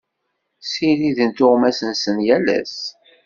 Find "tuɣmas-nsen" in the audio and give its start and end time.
1.37-2.17